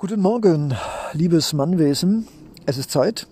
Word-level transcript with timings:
Guten 0.00 0.20
Morgen, 0.20 0.76
liebes 1.12 1.52
Mannwesen. 1.54 2.28
Es 2.66 2.78
ist 2.78 2.92
Zeit. 2.92 3.26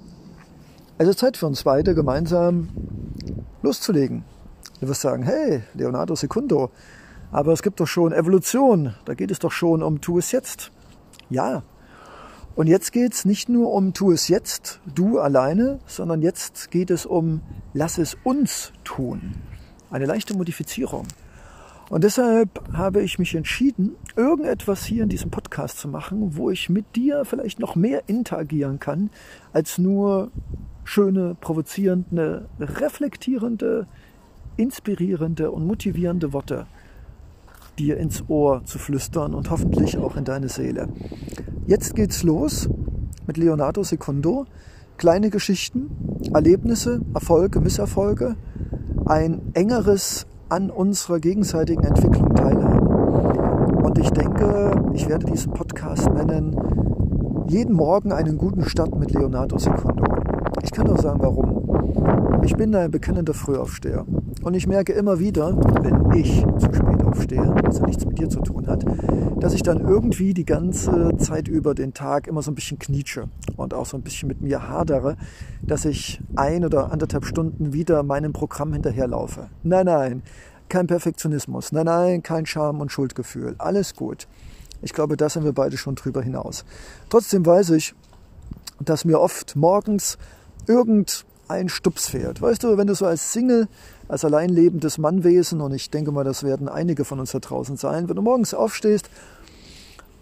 Es 0.99 1.07
ist 1.07 1.21
Zeit 1.21 1.37
für 1.37 1.47
uns 1.47 1.63
beide 1.63 1.95
gemeinsam 1.95 2.71
loszulegen. 3.63 4.25
Du 4.81 4.89
wirst 4.89 5.03
sagen, 5.03 5.23
hey, 5.23 5.63
Leonardo 5.75 6.17
Secundo, 6.17 6.73
aber 7.31 7.53
es 7.53 7.63
gibt 7.63 7.79
doch 7.79 7.87
schon 7.87 8.13
Evolution. 8.13 8.97
Da 9.05 9.15
geht 9.15 9.31
es 9.31 9.39
doch 9.39 9.53
schon 9.53 9.81
um 9.81 10.01
Tu 10.01 10.19
es 10.19 10.33
jetzt. 10.33 10.73
Ja. 11.31 11.63
Und 12.57 12.67
jetzt 12.67 12.91
geht 12.91 13.15
es 13.15 13.25
nicht 13.25 13.49
nur 13.49 13.73
um 13.73 13.93
Tu 13.95 14.11
es 14.11 14.27
jetzt, 14.27 14.81
du 14.93 15.21
alleine, 15.21 15.79
sondern 15.87 16.21
jetzt 16.21 16.73
geht 16.73 16.91
es 16.91 17.07
um 17.07 17.43
Lass 17.75 17.97
es 17.97 18.17
uns 18.25 18.73
tun. 18.83 19.37
Eine 19.89 20.07
leichte 20.07 20.37
Modifizierung. 20.37 21.07
Und 21.89 22.03
deshalb 22.03 22.61
habe 22.73 23.03
ich 23.03 23.19
mich 23.19 23.35
entschieden, 23.35 23.95
irgendetwas 24.17 24.85
hier 24.85 25.05
in 25.05 25.09
diesem 25.09 25.31
Podcast 25.31 25.79
zu 25.79 25.89
machen, 25.89 26.37
wo 26.37 26.51
ich 26.51 26.69
mit 26.69 26.97
dir 26.97 27.25
vielleicht 27.25 27.61
noch 27.61 27.77
mehr 27.77 28.09
interagieren 28.09 28.81
kann, 28.81 29.11
als 29.53 29.79
nur 29.79 30.33
schöne, 30.83 31.37
provozierende, 31.41 32.49
reflektierende, 32.59 33.87
inspirierende 34.57 35.51
und 35.51 35.67
motivierende 35.67 36.33
Worte 36.33 36.67
dir 37.79 37.99
ins 37.99 38.25
Ohr 38.29 38.65
zu 38.65 38.79
flüstern 38.79 39.35
und 39.35 39.51
hoffentlich 39.51 39.99
auch 39.99 40.17
in 40.17 40.25
deine 40.25 40.49
Seele. 40.49 40.89
Jetzt 41.67 41.95
geht's 41.95 42.23
los 42.23 42.69
mit 43.27 43.37
Leonardo 43.37 43.83
Secundo. 43.83 44.47
Kleine 44.97 45.29
Geschichten, 45.29 45.91
Erlebnisse, 46.33 47.03
Erfolge, 47.13 47.61
Misserfolge, 47.61 48.37
ein 49.05 49.43
engeres 49.53 50.27
an 50.49 50.71
unserer 50.71 51.19
gegenseitigen 51.19 51.85
Entwicklung 51.85 52.35
teilhaben. 52.35 52.87
Und 53.83 53.99
ich 53.99 54.11
denke, 54.11 54.73
ich 54.93 55.09
werde 55.09 55.27
diesen 55.27 55.53
Podcast 55.53 56.09
nennen, 56.13 56.57
jeden 57.49 57.75
Morgen 57.75 58.13
einen 58.13 58.39
guten 58.39 58.63
Start 58.63 58.97
mit 58.99 59.13
Leonardo 59.13 59.59
Secundo. 59.59 60.05
Ich 60.63 60.73
kann 60.73 60.89
auch 60.89 60.99
sagen, 60.99 61.21
warum. 61.23 62.43
Ich 62.45 62.57
bin 62.57 62.75
ein 62.75 62.91
bekennender 62.91 63.35
Frühaufsteher. 63.35 64.05
Und 64.43 64.55
ich 64.55 64.67
merke 64.67 64.93
immer 64.93 65.19
wieder, 65.19 65.57
wenn 65.83 66.13
ich 66.19 66.45
zu 66.59 66.73
spät 66.73 67.05
aufstehe, 67.05 67.55
was 67.65 67.79
ja 67.79 67.87
nichts 67.87 68.07
mit 68.07 68.19
dir 68.19 68.29
zu 68.29 68.41
tun 68.41 68.67
hat, 68.67 68.85
dass 69.39 69.53
ich 69.53 69.63
dann 69.63 69.81
irgendwie 69.81 70.33
die 70.33 70.47
ganze 70.47 71.17
Zeit 71.19 71.47
über 71.47 71.75
den 71.75 71.93
Tag 71.93 72.27
immer 72.27 72.43
so 72.43 72.51
ein 72.51 72.55
bisschen 72.55 72.79
knietsche 72.79 73.29
und 73.57 73.75
auch 73.75 73.85
so 73.85 73.97
ein 73.97 74.03
bisschen 74.03 74.29
mit 74.29 74.41
mir 74.41 74.69
hadere, 74.69 75.17
dass 75.63 75.85
ich 75.85 76.21
ein 76.37 76.65
oder 76.65 76.91
anderthalb 76.91 77.27
Stunden 77.27 77.73
wieder 77.73 78.03
meinem 78.03 78.33
Programm 78.33 78.73
hinterherlaufe. 78.73 79.51
Nein, 79.63 79.87
nein, 79.87 80.23
kein 80.69 80.87
Perfektionismus. 80.87 81.71
Nein, 81.73 81.85
nein, 81.85 82.23
kein 82.23 82.47
Scham 82.47 82.81
und 82.81 82.91
Schuldgefühl. 82.91 83.55
Alles 83.59 83.95
gut. 83.95 84.27
Ich 84.81 84.93
glaube, 84.93 85.17
da 85.17 85.29
sind 85.29 85.45
wir 85.45 85.53
beide 85.53 85.77
schon 85.77 85.97
drüber 85.97 86.23
hinaus. 86.23 86.65
Trotzdem 87.11 87.45
weiß 87.45 87.71
ich, 87.71 87.95
dass 88.81 89.05
mir 89.05 89.21
oft 89.21 89.55
morgens 89.55 90.19
irgendein 90.67 91.15
Stups 91.69 92.09
fehlt. 92.09 92.43
Weißt 92.43 92.63
du, 92.63 92.77
wenn 92.77 92.87
du 92.87 92.95
so 92.95 93.07
als 93.07 93.33
Single, 93.33 93.69
als 94.09 94.25
allein 94.25 94.51
lebendes 94.51 94.99
Mannwesen, 94.99 95.61
und 95.61 95.73
ich 95.73 95.91
denke 95.91 96.13
mal, 96.13 96.25
das 96.25 96.43
werden 96.43 96.69
einige 96.69 97.05
von 97.05 97.21
uns 97.21 97.33
da 97.33 97.39
draußen 97.39 97.77
sein, 97.77 98.09
wenn 98.09 98.17
du 98.17 98.23
morgens 98.23 98.55
aufstehst 98.55 99.09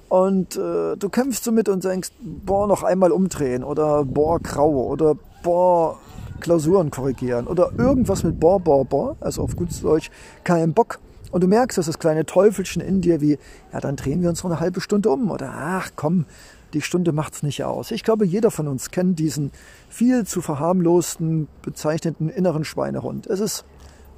und 0.09 0.57
äh, 0.57 0.97
du 0.97 1.09
kämpfst 1.09 1.45
so 1.45 1.53
mit 1.53 1.69
und 1.69 1.85
denkst, 1.85 2.11
boah, 2.21 2.67
noch 2.67 2.83
einmal 2.83 3.11
umdrehen 3.11 3.65
oder 3.65 4.05
boah, 4.05 4.39
graue 4.39 4.87
oder 4.87 5.17
boah, 5.43 5.99
Klausuren 6.41 6.91
korrigieren 6.91 7.47
oder 7.47 7.73
irgendwas 7.79 8.23
mit 8.23 8.39
boah, 8.39 8.61
boah, 8.61 8.85
boah, 8.85 9.17
also 9.21 9.43
auf 9.43 9.57
gut 9.57 9.71
Deutsch, 9.83 10.11
keinen 10.45 10.75
Bock. 10.75 10.99
Und 11.31 11.43
du 11.43 11.49
merkst, 11.49 11.79
dass 11.79 11.87
das 11.87 11.99
kleine 11.99 12.27
Teufelchen 12.27 12.81
in 12.81 13.01
dir 13.01 13.21
wie, 13.21 13.39
ja, 13.73 13.81
dann 13.81 13.97
drehen 13.97 14.23
wir 14.23 14.29
uns 14.29 14.45
noch 14.45 14.51
eine 14.51 14.61
halbe 14.61 14.81
Stunde 14.81 15.11
um 15.11 15.31
oder 15.31 15.53
ach 15.53 15.91
komm, 15.97 16.27
die 16.75 16.83
Stunde 16.83 17.13
macht's 17.13 17.43
nicht 17.43 17.65
aus. 17.65 17.91
Ich 17.91 18.03
glaube, 18.03 18.27
jeder 18.27 18.51
von 18.51 18.69
uns 18.69 18.91
kennt 18.91 19.19
diesen 19.19 19.53
viel 19.89 20.27
zu 20.27 20.43
verharmlosten, 20.43 21.49
bezeichneten 21.63 22.29
inneren 22.29 22.65
Schweinehund. 22.65 23.27
Es 23.27 23.41
ist 23.41 23.65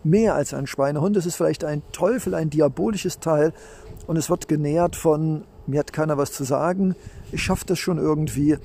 mehr 0.02 0.34
als 0.34 0.54
ein 0.54 0.66
Schweinehund, 0.66 1.16
es 1.16 1.26
ist 1.26 1.36
vielleicht 1.36 1.64
ein 1.64 1.82
Teufel, 1.92 2.34
ein 2.34 2.50
diabolisches 2.50 3.20
Teil 3.20 3.52
und 4.06 4.16
es 4.16 4.30
wird 4.30 4.48
genährt 4.48 4.96
von, 4.96 5.44
mir 5.66 5.80
hat 5.80 5.92
keiner 5.92 6.16
was 6.16 6.32
zu 6.32 6.44
sagen, 6.44 6.94
ich 7.32 7.42
schaffe 7.42 7.66
das 7.66 7.78
schon 7.78 7.98
irgendwie 7.98 8.56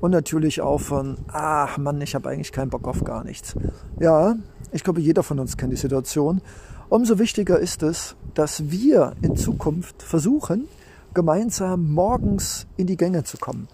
und 0.00 0.10
natürlich 0.10 0.60
auch 0.60 0.80
von, 0.80 1.18
ach 1.28 1.78
Mann, 1.78 2.00
ich 2.00 2.14
habe 2.14 2.28
eigentlich 2.28 2.52
keinen 2.52 2.70
Bock 2.70 2.88
auf 2.88 3.04
gar 3.04 3.24
nichts. 3.24 3.54
Ja, 4.00 4.36
ich 4.72 4.84
glaube, 4.84 5.00
jeder 5.00 5.22
von 5.22 5.38
uns 5.38 5.56
kennt 5.56 5.72
die 5.72 5.76
Situation. 5.76 6.40
Umso 6.88 7.18
wichtiger 7.18 7.58
ist 7.58 7.82
es, 7.82 8.16
dass 8.34 8.70
wir 8.70 9.12
in 9.22 9.36
Zukunft 9.36 10.02
versuchen, 10.02 10.68
gemeinsam 11.16 11.94
morgens 11.94 12.66
in 12.76 12.86
die 12.86 12.98
Gänge 12.98 13.24
zu 13.24 13.38
kommen. 13.38 13.68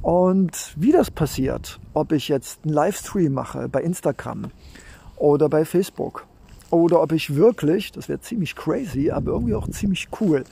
Und 0.00 0.74
wie 0.74 0.90
das 0.90 1.10
passiert, 1.10 1.78
ob 1.92 2.12
ich 2.12 2.28
jetzt 2.28 2.60
einen 2.64 2.72
Livestream 2.72 3.34
mache 3.34 3.68
bei 3.68 3.82
Instagram 3.82 4.50
oder 5.16 5.50
bei 5.50 5.66
Facebook 5.66 6.26
oder 6.70 7.02
ob 7.02 7.12
ich 7.12 7.34
wirklich, 7.34 7.92
das 7.92 8.08
wäre 8.08 8.20
ziemlich 8.20 8.56
crazy, 8.56 9.10
aber 9.10 9.32
irgendwie 9.32 9.54
auch 9.54 9.68
ziemlich 9.68 10.08
cool. 10.18 10.44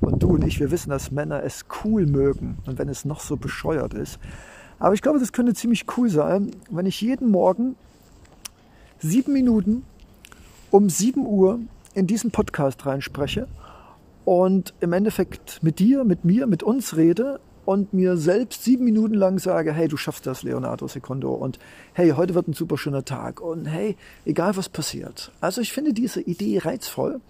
Und 0.00 0.22
du 0.22 0.34
und 0.34 0.44
ich, 0.44 0.60
wir 0.60 0.70
wissen, 0.70 0.90
dass 0.90 1.10
Männer 1.10 1.42
es 1.42 1.64
cool 1.84 2.06
mögen 2.06 2.58
und 2.66 2.78
wenn 2.78 2.88
es 2.88 3.04
noch 3.04 3.18
so 3.18 3.36
bescheuert 3.36 3.92
ist. 3.92 4.20
Aber 4.78 4.94
ich 4.94 5.02
glaube, 5.02 5.18
das 5.18 5.32
könnte 5.32 5.54
ziemlich 5.54 5.84
cool 5.96 6.08
sein, 6.08 6.52
wenn 6.70 6.86
ich 6.86 7.00
jeden 7.00 7.28
Morgen 7.28 7.74
sieben 9.00 9.32
Minuten 9.32 9.84
um 10.70 10.88
sieben 10.90 11.26
Uhr 11.26 11.58
in 11.94 12.06
diesen 12.06 12.30
Podcast 12.30 12.86
reinspreche 12.86 13.48
und 14.26 14.74
im 14.80 14.92
Endeffekt 14.92 15.62
mit 15.62 15.78
dir, 15.78 16.02
mit 16.02 16.24
mir, 16.24 16.48
mit 16.48 16.64
uns 16.64 16.96
rede 16.96 17.38
und 17.64 17.94
mir 17.94 18.16
selbst 18.16 18.64
sieben 18.64 18.84
Minuten 18.84 19.14
lang 19.14 19.38
sage, 19.38 19.72
hey, 19.72 19.86
du 19.86 19.96
schaffst 19.96 20.26
das, 20.26 20.42
Leonardo 20.42 20.88
Secondo. 20.88 21.32
Und 21.32 21.60
hey, 21.92 22.10
heute 22.10 22.34
wird 22.34 22.48
ein 22.48 22.52
super 22.52 22.76
schöner 22.76 23.04
Tag. 23.04 23.40
Und 23.40 23.66
hey, 23.66 23.96
egal 24.24 24.56
was 24.56 24.68
passiert. 24.68 25.30
Also 25.40 25.60
ich 25.60 25.72
finde 25.72 25.92
diese 25.92 26.20
Idee 26.20 26.58
reizvoll. 26.58 27.20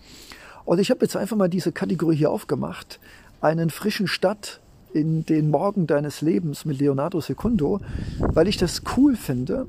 Und 0.65 0.79
ich 0.79 0.91
habe 0.91 1.05
jetzt 1.05 1.17
einfach 1.17 1.37
mal 1.37 1.51
diese 1.51 1.71
Kategorie 1.71 2.17
hier 2.17 2.31
aufgemacht, 2.31 2.99
einen 3.43 3.69
frischen 3.69 4.09
Start 4.09 4.63
in 4.95 5.27
den 5.27 5.51
Morgen 5.51 5.87
deines 5.87 6.23
Lebens 6.23 6.65
mit 6.65 6.79
Leonardo 6.81 7.21
Secundo, 7.21 7.81
weil 8.21 8.49
ich 8.49 8.57
das 8.57 8.81
cool 8.97 9.17
finde, 9.17 9.67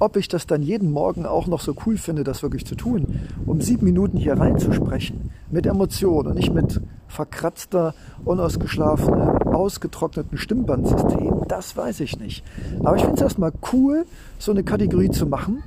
ob 0.00 0.16
ich 0.16 0.28
das 0.28 0.46
dann 0.46 0.62
jeden 0.62 0.90
Morgen 0.90 1.26
auch 1.26 1.46
noch 1.46 1.60
so 1.60 1.76
cool 1.86 1.98
finde, 1.98 2.24
das 2.24 2.42
wirklich 2.42 2.66
zu 2.66 2.74
tun, 2.74 3.20
um 3.46 3.60
sieben 3.60 3.84
Minuten 3.84 4.16
hier 4.16 4.34
reinzusprechen, 4.34 5.30
mit 5.50 5.66
Emotionen 5.66 6.28
und 6.28 6.34
nicht 6.36 6.52
mit 6.52 6.80
verkratzter, 7.06 7.94
unausgeschlafenem, 8.24 9.38
ausgetrockneten 9.54 10.38
Stimmbandsystem, 10.38 11.42
das 11.48 11.76
weiß 11.76 12.00
ich 12.00 12.18
nicht. 12.18 12.42
Aber 12.82 12.96
ich 12.96 13.02
finde 13.02 13.16
es 13.16 13.22
erstmal 13.22 13.52
cool, 13.72 14.06
so 14.38 14.52
eine 14.52 14.64
Kategorie 14.64 15.10
zu 15.10 15.26
machen. 15.26 15.62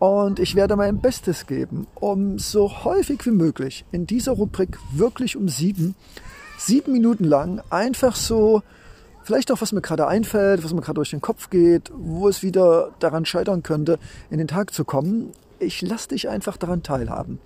Und 0.00 0.40
ich 0.40 0.56
werde 0.56 0.74
mein 0.74 0.98
Bestes 0.98 1.46
geben, 1.46 1.86
um 1.94 2.40
so 2.40 2.84
häufig 2.84 3.24
wie 3.24 3.30
möglich 3.30 3.84
in 3.92 4.04
dieser 4.04 4.32
Rubrik 4.32 4.76
wirklich 4.92 5.36
um 5.36 5.48
sieben, 5.48 5.94
sieben 6.58 6.90
Minuten 6.90 7.22
lang 7.22 7.62
einfach 7.70 8.16
so 8.16 8.62
Vielleicht 9.24 9.52
auch, 9.52 9.60
was 9.60 9.72
mir 9.72 9.80
gerade 9.80 10.08
einfällt, 10.08 10.64
was 10.64 10.72
mir 10.72 10.80
gerade 10.80 10.96
durch 10.96 11.10
den 11.10 11.20
Kopf 11.20 11.50
geht, 11.50 11.90
wo 11.94 12.28
es 12.28 12.42
wieder 12.42 12.90
daran 12.98 13.24
scheitern 13.24 13.62
könnte, 13.62 13.98
in 14.30 14.38
den 14.38 14.48
Tag 14.48 14.72
zu 14.74 14.84
kommen. 14.84 15.30
Ich 15.58 15.80
lasse 15.82 16.08
dich 16.08 16.28
einfach 16.28 16.56
daran 16.56 16.82
teilhaben. 16.82 17.38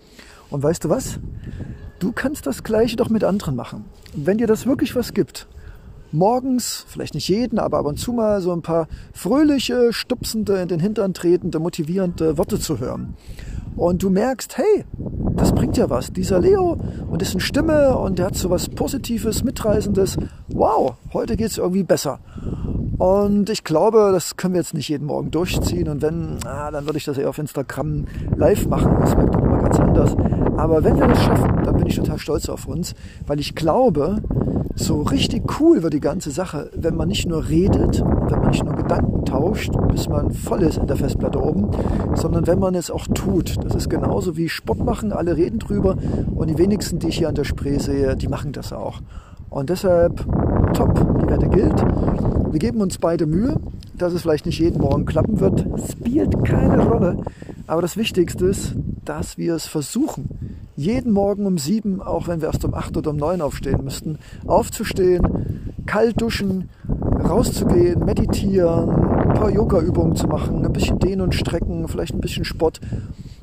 Und 0.48 0.62
weißt 0.62 0.84
du 0.84 0.88
was? 0.88 1.18
Du 1.98 2.12
kannst 2.12 2.46
das 2.46 2.62
Gleiche 2.62 2.96
doch 2.96 3.10
mit 3.10 3.24
anderen 3.24 3.56
machen. 3.56 3.84
Wenn 4.14 4.38
dir 4.38 4.46
das 4.46 4.66
wirklich 4.66 4.94
was 4.96 5.12
gibt, 5.12 5.48
morgens, 6.12 6.86
vielleicht 6.88 7.14
nicht 7.14 7.28
jeden, 7.28 7.58
aber 7.58 7.78
ab 7.78 7.86
und 7.86 7.98
zu 7.98 8.12
mal 8.12 8.40
so 8.40 8.52
ein 8.52 8.62
paar 8.62 8.88
fröhliche, 9.12 9.92
stupsende, 9.92 10.60
in 10.62 10.68
den 10.68 10.80
Hintern 10.80 11.14
tretende, 11.14 11.58
motivierende 11.58 12.38
Worte 12.38 12.58
zu 12.58 12.78
hören 12.78 13.16
und 13.76 14.02
du 14.02 14.10
merkst, 14.10 14.58
hey, 14.58 14.84
das 15.36 15.52
bringt 15.52 15.76
ja 15.76 15.90
was. 15.90 16.12
Dieser 16.12 16.40
Leo 16.40 16.78
und 17.08 17.20
dessen 17.20 17.40
Stimme 17.40 17.96
und 17.98 18.18
der 18.18 18.26
hat 18.26 18.36
so 18.36 18.50
was 18.50 18.68
Positives, 18.68 19.44
Mitreißendes. 19.44 20.16
Wow, 20.48 20.94
heute 21.12 21.36
geht 21.36 21.48
es 21.48 21.58
irgendwie 21.58 21.82
besser. 21.82 22.18
Und 22.98 23.50
ich 23.50 23.62
glaube, 23.62 24.10
das 24.12 24.36
können 24.38 24.54
wir 24.54 24.60
jetzt 24.60 24.72
nicht 24.72 24.88
jeden 24.88 25.06
Morgen 25.06 25.30
durchziehen. 25.30 25.88
Und 25.88 26.00
wenn, 26.00 26.38
ah, 26.46 26.70
dann 26.70 26.86
würde 26.86 26.96
ich 26.96 27.04
das 27.04 27.18
eher 27.18 27.28
auf 27.28 27.38
Instagram 27.38 28.06
live 28.36 28.66
machen. 28.68 28.96
Das 29.00 29.16
wirkt 29.16 29.34
dann 29.34 29.44
immer 29.44 29.58
ganz 29.58 29.78
anders. 29.78 30.16
Aber 30.56 30.82
wenn 30.82 30.98
wir 30.98 31.06
das 31.06 31.22
schaffen, 31.22 31.62
dann 31.62 31.76
bin 31.76 31.86
ich 31.86 31.96
total 31.96 32.18
stolz 32.18 32.48
auf 32.48 32.66
uns, 32.66 32.94
weil 33.26 33.38
ich 33.38 33.54
glaube, 33.54 34.22
so 34.76 35.02
richtig 35.02 35.58
cool 35.58 35.82
wird 35.82 35.94
die 35.94 36.00
ganze 36.00 36.30
Sache, 36.30 36.70
wenn 36.74 36.96
man 36.96 37.08
nicht 37.08 37.26
nur 37.26 37.48
redet, 37.48 38.02
wenn 38.04 38.40
man 38.40 38.50
nicht 38.50 38.62
nur 38.62 38.74
Gedanken 38.74 39.24
tauscht, 39.24 39.72
bis 39.90 40.08
man 40.08 40.30
voll 40.30 40.62
ist 40.62 40.76
in 40.76 40.86
der 40.86 40.96
Festplatte 40.96 41.42
oben, 41.42 41.70
sondern 42.14 42.46
wenn 42.46 42.58
man 42.58 42.74
es 42.74 42.90
auch 42.90 43.06
tut. 43.08 43.56
Das 43.64 43.74
ist 43.74 43.88
genauso 43.88 44.36
wie 44.36 44.50
Sport 44.50 44.84
machen, 44.84 45.12
alle 45.12 45.36
reden 45.36 45.58
drüber 45.58 45.96
und 46.34 46.50
die 46.50 46.58
wenigsten, 46.58 46.98
die 46.98 47.08
ich 47.08 47.18
hier 47.18 47.28
an 47.28 47.34
der 47.34 47.44
Spree 47.44 47.78
sehe, 47.78 48.16
die 48.16 48.28
machen 48.28 48.52
das 48.52 48.72
auch. 48.72 49.00
Und 49.48 49.70
deshalb, 49.70 50.26
top, 50.74 50.94
die 51.22 51.28
Wette 51.28 51.48
gilt. 51.48 51.82
Wir 52.52 52.58
geben 52.58 52.82
uns 52.82 52.98
beide 52.98 53.24
Mühe, 53.26 53.58
dass 53.96 54.12
es 54.12 54.22
vielleicht 54.22 54.44
nicht 54.44 54.58
jeden 54.58 54.80
Morgen 54.80 55.06
klappen 55.06 55.40
wird. 55.40 55.66
Spielt 55.90 56.44
keine 56.44 56.86
Rolle. 56.86 57.16
Aber 57.66 57.80
das 57.80 57.96
Wichtigste 57.96 58.46
ist, 58.46 58.74
dass 59.04 59.38
wir 59.38 59.54
es 59.54 59.66
versuchen, 59.66 60.55
jeden 60.76 61.12
Morgen 61.12 61.46
um 61.46 61.58
sieben, 61.58 62.02
auch 62.02 62.28
wenn 62.28 62.40
wir 62.40 62.48
erst 62.48 62.64
um 62.64 62.74
acht 62.74 62.96
oder 62.96 63.10
um 63.10 63.16
neun 63.16 63.40
aufstehen 63.40 63.82
müssten, 63.82 64.18
aufzustehen, 64.46 65.74
kalt 65.86 66.20
duschen, 66.20 66.68
rauszugehen, 67.24 68.04
meditieren, 68.04 68.90
ein 68.90 69.34
paar 69.34 69.50
Yoga-Übungen 69.50 70.16
zu 70.16 70.26
machen, 70.26 70.64
ein 70.64 70.72
bisschen 70.72 70.98
Dehnen 70.98 71.22
und 71.22 71.34
Strecken, 71.34 71.88
vielleicht 71.88 72.14
ein 72.14 72.20
bisschen 72.20 72.44
Sport 72.44 72.80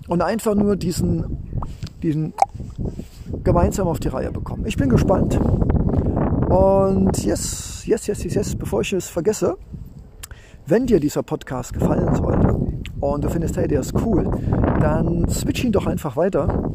und 0.08 0.22
einfach 0.22 0.54
nur 0.56 0.76
diesen, 0.76 1.38
diesen 2.02 2.34
gemeinsam 3.44 3.88
auf 3.88 4.00
die 4.00 4.10
Reihe 4.10 4.32
bekommen. 4.32 4.66
Ich 4.66 4.78
bin 4.78 4.90
gespannt. 4.90 5.40
Und 6.50 7.26
yes, 7.26 7.84
yes, 7.86 8.06
yes, 8.08 8.24
yes, 8.24 8.36
yes, 8.36 8.56
bevor 8.56 8.82
ich 8.82 8.94
es 8.94 9.08
vergesse, 9.08 9.58
wenn 10.68 10.86
dir 10.86 11.00
dieser 11.00 11.24
Podcast 11.24 11.74
gefallen 11.74 12.14
sollte 12.16 12.58
und 13.00 13.24
du 13.24 13.30
findest, 13.30 13.58
hey, 13.58 13.68
der 13.68 13.82
ist 13.82 13.94
cool, 14.06 14.30
dann 14.80 15.28
switch 15.30 15.64
ihn 15.64 15.72
doch 15.72 15.88
einfach 15.88 16.16
weiter, 16.16 16.72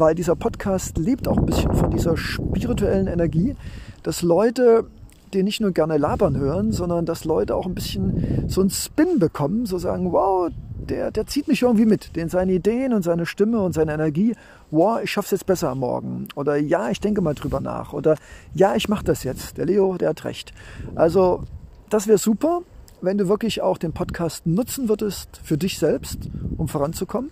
weil 0.00 0.14
dieser 0.14 0.34
Podcast 0.34 0.98
lebt 0.98 1.28
auch 1.28 1.36
ein 1.36 1.46
bisschen 1.46 1.72
von 1.74 1.90
dieser 1.90 2.16
spirituellen 2.16 3.06
Energie, 3.06 3.54
dass 4.02 4.22
Leute 4.22 4.86
den 5.34 5.44
nicht 5.44 5.60
nur 5.60 5.70
gerne 5.70 5.96
labern 5.96 6.36
hören, 6.36 6.72
sondern 6.72 7.06
dass 7.06 7.24
Leute 7.24 7.54
auch 7.54 7.66
ein 7.66 7.74
bisschen 7.74 8.48
so 8.48 8.62
einen 8.62 8.70
Spin 8.70 9.18
bekommen, 9.18 9.66
so 9.66 9.78
sagen, 9.78 10.10
wow, 10.10 10.50
der, 10.74 11.12
der 11.12 11.26
zieht 11.26 11.46
mich 11.46 11.62
irgendwie 11.62 11.84
mit, 11.84 12.16
den 12.16 12.28
seine 12.28 12.52
Ideen 12.52 12.92
und 12.92 13.02
seine 13.02 13.26
Stimme 13.26 13.60
und 13.60 13.72
seine 13.72 13.92
Energie, 13.92 14.34
wow, 14.70 15.00
ich 15.02 15.12
schaff's 15.12 15.30
jetzt 15.30 15.46
besser 15.46 15.68
am 15.68 15.80
Morgen 15.80 16.26
oder 16.34 16.56
ja, 16.56 16.90
ich 16.90 17.00
denke 17.00 17.20
mal 17.20 17.34
drüber 17.34 17.60
nach 17.60 17.92
oder 17.92 18.16
ja, 18.54 18.74
ich 18.74 18.88
mache 18.88 19.04
das 19.04 19.22
jetzt. 19.22 19.56
Der 19.58 19.66
Leo, 19.66 19.96
der 19.96 20.08
hat 20.08 20.24
recht. 20.24 20.52
Also 20.96 21.44
das 21.90 22.08
wäre 22.08 22.18
super, 22.18 22.62
wenn 23.02 23.18
du 23.18 23.28
wirklich 23.28 23.62
auch 23.62 23.78
den 23.78 23.92
Podcast 23.92 24.46
nutzen 24.46 24.88
würdest 24.88 25.40
für 25.42 25.56
dich 25.56 25.78
selbst, 25.78 26.28
um 26.56 26.68
voranzukommen. 26.68 27.30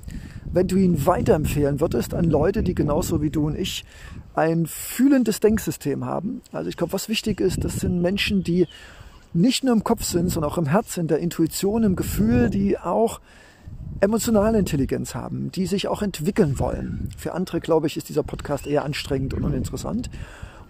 Wenn 0.50 0.66
du 0.66 0.76
ihn 0.76 1.06
weiterempfehlen 1.06 1.80
würdest 1.80 2.14
an 2.14 2.24
Leute, 2.24 2.62
die 2.62 2.74
genauso 2.74 3.20
wie 3.20 3.30
du 3.30 3.46
und 3.46 3.58
ich 3.58 3.84
ein 4.34 4.66
fühlendes 4.66 5.40
Denksystem 5.40 6.04
haben. 6.04 6.40
Also 6.52 6.70
ich 6.70 6.76
glaube, 6.76 6.92
was 6.92 7.08
wichtig 7.08 7.40
ist, 7.40 7.64
das 7.64 7.80
sind 7.80 8.00
Menschen, 8.00 8.44
die 8.44 8.66
nicht 9.34 9.64
nur 9.64 9.74
im 9.74 9.84
Kopf 9.84 10.04
sind, 10.04 10.30
sondern 10.30 10.50
auch 10.50 10.58
im 10.58 10.66
Herz, 10.66 10.96
in 10.96 11.06
der 11.06 11.18
Intuition, 11.18 11.82
im 11.82 11.96
Gefühl, 11.96 12.48
die 12.48 12.78
auch 12.78 13.20
emotionale 14.00 14.58
Intelligenz 14.58 15.14
haben, 15.14 15.50
die 15.52 15.66
sich 15.66 15.88
auch 15.88 16.02
entwickeln 16.02 16.58
wollen. 16.58 17.10
Für 17.16 17.34
andere, 17.34 17.60
glaube 17.60 17.88
ich, 17.88 17.96
ist 17.96 18.08
dieser 18.08 18.22
Podcast 18.22 18.66
eher 18.66 18.84
anstrengend 18.84 19.34
und 19.34 19.44
uninteressant. 19.44 20.08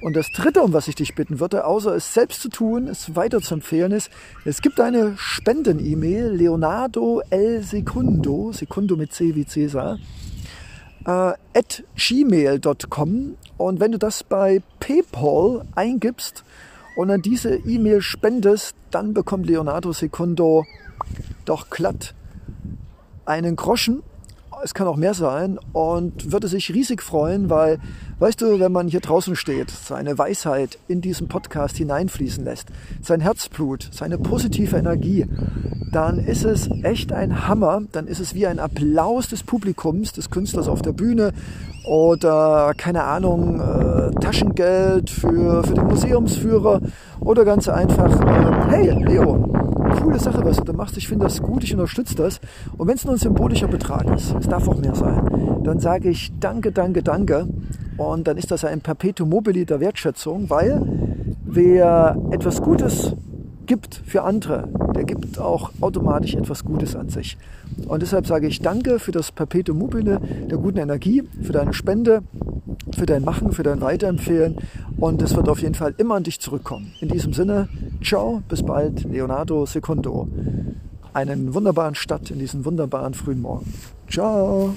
Und 0.00 0.15
das 0.15 0.31
Dritte, 0.31 0.62
um 0.62 0.73
was 0.73 0.87
ich 0.87 0.95
dich 0.95 1.15
bitten 1.15 1.41
würde, 1.41 1.65
außer 1.65 1.95
es 1.95 2.15
selbst 2.15 2.41
zu 2.41 2.49
tun, 2.49 2.87
es 2.87 3.17
weiter 3.17 3.41
zu 3.41 3.55
empfehlen, 3.55 3.91
ist, 3.91 4.11
es 4.45 4.62
gibt 4.62 4.81
eine 4.81 5.15
Spenden-E-Mail, 5.17 6.29
Leonardo 6.29 7.21
L. 7.31 7.62
Secundo, 7.62 8.53
Secundo 8.53 8.97
mit 8.97 9.12
C 9.12 9.35
wie 9.35 9.45
Cäsar, 9.45 9.99
äh, 11.05 11.11
at 11.11 11.83
gmail.com. 11.97 13.37
Und 13.56 13.81
wenn 13.81 13.93
du 13.93 13.99
das 13.99 14.23
bei 14.23 14.62
PayPal 14.79 15.65
eingibst 15.75 16.44
und 16.97 17.11
an 17.11 17.23
diese 17.23 17.56
E-Mail 17.56 18.01
spendest, 18.01 18.77
dann 18.93 19.15
bekommt 19.15 19.47
Leonardo 19.47 19.93
Secundo 19.93 20.65
doch 21.44 21.71
glatt 21.71 22.15
einen 23.25 23.56
Groschen, 23.56 24.03
es 24.62 24.75
kann 24.75 24.87
auch 24.87 24.96
mehr 24.96 25.14
sein, 25.14 25.58
und 25.72 26.32
würde 26.32 26.49
sich 26.49 26.72
riesig 26.72 27.02
freuen, 27.02 27.50
weil, 27.50 27.78
weißt 28.19 28.40
du, 28.40 28.60
wenn 28.60 28.72
man 28.72 28.88
hier 28.88 29.00
draußen 29.00 29.37
steht, 29.37 29.70
seine 29.70 30.19
Weisheit 30.19 30.78
in 30.88 31.00
diesen 31.00 31.28
Podcast 31.28 31.76
hineinfließen 31.76 32.44
lässt, 32.44 32.69
sein 33.02 33.20
Herzblut, 33.20 33.88
seine 33.93 34.19
positive 34.19 34.76
Energie, 34.76 35.26
dann 35.93 36.19
ist 36.19 36.44
es 36.44 36.69
echt 36.82 37.12
ein 37.12 37.49
Hammer, 37.49 37.82
dann 37.93 38.06
ist 38.06 38.20
es 38.20 38.34
wie 38.34 38.46
ein 38.46 38.58
Applaus 38.58 39.28
des 39.28 39.43
Publikums, 39.43 40.12
des 40.12 40.31
Künstlers 40.31 40.69
auf 40.69 40.82
der 40.82 40.93
Bühne 40.93 41.32
oder, 41.87 42.72
keine 42.76 43.05
Ahnung, 43.05 43.60
äh, 43.60 44.10
Taschengeld 44.20 45.08
für, 45.08 45.64
für 45.64 45.75
den 45.75 45.87
Museumsführer 45.87 46.81
oder 47.20 47.44
ganz 47.44 47.69
einfach, 47.69 48.20
äh, 48.20 48.70
hey 48.70 49.05
Leo, 49.05 49.57
coole 49.90 50.19
Sache, 50.19 50.44
was 50.44 50.56
du 50.56 50.64
da 50.64 50.73
machst. 50.73 50.96
Ich 50.96 51.08
finde 51.08 51.26
das 51.26 51.43
gut, 51.43 51.64
ich 51.64 51.73
unterstütze 51.73 52.14
das. 52.14 52.40
Und 52.76 52.88
wenn 52.88 52.96
es 52.96 53.05
nur 53.05 53.14
ein 53.14 53.19
symbolischer 53.19 53.69
Betrag 53.69 54.14
ist, 54.14 54.35
es 54.38 54.49
darf 54.49 54.69
auch 54.69 54.79
mehr 54.79 54.94
sein, 54.94 55.61
dann 55.64 55.81
sage 55.81 56.11
ich 56.11 56.32
danke, 56.40 56.73
danke, 56.73 57.02
danke. 57.02 57.46
Und 57.96 58.29
dann 58.29 58.37
ist 58.37 58.50
das 58.50 58.64
ein 58.64 58.81
Perpetuum 58.81 59.29
mobile 59.29 59.67
der 59.67 59.81
Wertschätzung, 59.81 60.49
weil 60.50 60.82
wer 61.44 62.17
etwas 62.31 62.62
Gutes 62.62 63.14
gibt 63.67 64.00
für 64.06 64.23
andere, 64.23 64.69
der 64.94 65.05
gibt 65.05 65.38
auch 65.38 65.70
automatisch 65.81 66.34
etwas 66.34 66.64
Gutes 66.64 66.96
an 66.96 67.08
sich. 67.08 67.37
Und 67.87 68.02
deshalb 68.02 68.26
sage 68.26 68.49
ich 68.49 68.61
danke 68.61 68.99
für 68.99 69.12
das 69.12 69.31
Perpetuum 69.31 69.79
mobile 69.79 70.20
der 70.50 70.58
guten 70.58 70.79
Energie, 70.79 71.23
für 71.43 71.52
deine 71.52 71.73
Spende, 71.73 72.23
für 72.96 73.06
dein 73.06 73.23
Machen, 73.23 73.52
für 73.52 73.62
dein 73.62 73.81
Weiterempfehlen. 73.81 74.56
Und 74.96 75.23
es 75.23 75.37
wird 75.37 75.49
auf 75.49 75.61
jeden 75.61 75.75
Fall 75.75 75.94
immer 75.99 76.17
an 76.17 76.25
dich 76.25 76.41
zurückkommen. 76.41 76.93
In 77.00 77.08
diesem 77.08 77.32
Sinne, 77.32 77.69
ciao, 78.03 78.43
bis 78.49 78.62
bald, 78.62 79.05
Leonardo 79.05 79.67
Secundo. 79.67 80.29
Einen 81.12 81.55
wunderbaren 81.55 81.95
Start 81.95 82.31
in 82.31 82.39
diesen 82.39 82.65
wunderbaren 82.65 83.15
frühen 83.15 83.41
Morgen. 83.41 83.73
Ciao. 84.09 84.75